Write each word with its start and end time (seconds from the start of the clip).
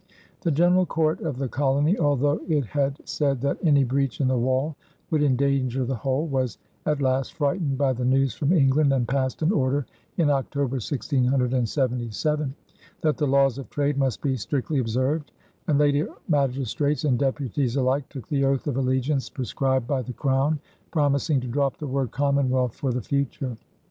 The 0.41 0.49
general 0.49 0.87
court 0.87 1.21
of 1.21 1.37
the 1.37 1.47
colony, 1.47 1.95
although 1.95 2.39
it 2.47 2.65
had 2.65 2.97
said 3.07 3.39
that 3.41 3.59
"any 3.61 3.83
breach 3.83 4.19
in 4.19 4.29
the 4.29 4.35
wall 4.35 4.75
would 5.11 5.21
endanger 5.21 5.85
the 5.85 5.93
whole," 5.93 6.25
was 6.25 6.57
at 6.87 7.03
last 7.03 7.33
frightened 7.35 7.77
by 7.77 7.93
the 7.93 8.03
news 8.03 8.33
from 8.33 8.51
England 8.51 8.93
and 8.93 9.07
passed 9.07 9.43
an 9.43 9.51
order 9.51 9.85
in 10.17 10.31
October, 10.31 10.77
1677, 10.81 12.55
that 13.01 13.15
the 13.17 13.27
laws 13.27 13.59
of 13.59 13.69
trade 13.69 13.95
must 13.95 14.21
be 14.23 14.35
strictly 14.35 14.79
observed, 14.79 15.29
and 15.67 15.77
later 15.77 16.09
magistrates 16.27 17.03
and 17.05 17.19
deputies 17.19 17.75
alike 17.75 18.09
took 18.09 18.27
the 18.27 18.43
oath 18.43 18.65
of 18.65 18.77
allegiance 18.77 19.29
prescribed 19.29 19.85
by 19.85 20.01
the 20.01 20.13
Crown, 20.13 20.57
promising 20.89 21.39
to 21.41 21.47
drop 21.47 21.77
the 21.77 21.85
word 21.85 22.09
"Commonwealth" 22.09 22.73
for 22.73 22.91
the 22.91 23.03
future. 23.03 23.55